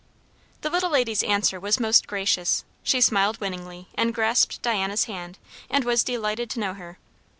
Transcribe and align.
The 0.61 0.71
little 0.71 0.89
lady's 0.89 1.21
answer 1.21 1.59
was 1.59 1.79
most 1.79 2.07
gracious; 2.07 2.65
she 2.81 3.01
smiled 3.01 3.39
winningly 3.39 3.87
and 3.93 4.15
grasped 4.15 4.59
Diana's 4.63 5.03
hand, 5.03 5.37
and 5.69 5.83
was 5.83 6.03
delighted 6.03 6.49
to 6.49 6.59
know 6.59 6.73
her. 6.73 6.97